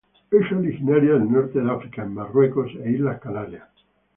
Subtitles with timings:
[0.31, 3.69] Es originaria del Norte de África en Marruecos e Islas Canarias.